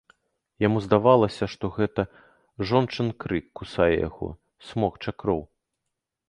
Яму 0.63 0.79
здавалася, 0.85 1.47
што 1.53 1.69
гэта 1.75 2.05
жончын 2.71 3.11
крык 3.25 3.45
кусае 3.61 3.91
яго, 4.07 4.29
смокча 4.71 5.11
кроў. 5.23 5.41